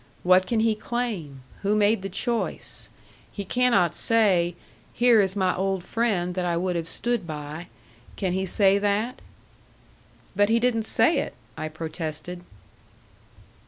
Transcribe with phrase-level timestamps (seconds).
[0.23, 1.43] What can he claim?
[1.61, 2.89] Who made the choice?
[3.31, 4.55] He cannot say,
[4.93, 7.67] 'Here is my old friend that I would have stood by.'
[8.15, 9.21] Can he say that?"
[10.35, 12.41] "But he didn't say it," I protested.